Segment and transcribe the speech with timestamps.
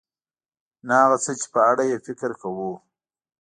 [0.87, 2.71] نه هغه څه چې په اړه یې فکر کوو.